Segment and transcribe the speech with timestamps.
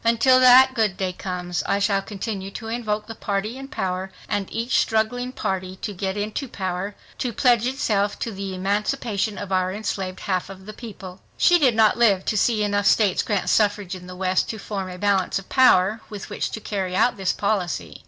[0.03, 4.51] Until that good day comes, I shall continue to invoke the party in power, and
[4.51, 9.71] each party struggling to get into power, to pledge itself to the emancipation of our
[9.71, 13.93] enslaved half of the people...." She did not live to see enough states grant suffrage
[13.93, 17.31] in the West to form a balance of power with which to carry out this
[17.31, 17.99] policy.